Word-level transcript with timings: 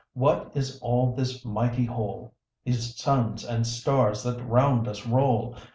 what 0.13 0.49
is 0.55 0.79
all 0.81 1.13
this 1.13 1.45
mighty 1.45 1.85
whole, 1.85 2.33
These 2.65 2.95
suns 2.99 3.45
and 3.45 3.67
stars 3.67 4.23
that 4.23 4.41
round 4.43 4.87
us 4.87 5.05
roll! 5.05 5.55